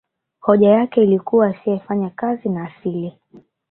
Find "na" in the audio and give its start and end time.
2.49-2.63